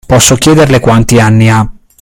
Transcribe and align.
Posso 0.03 0.33
chiederle 0.33 0.79
quanti 0.79 1.19
anni 1.19 1.49
ha? 1.51 1.71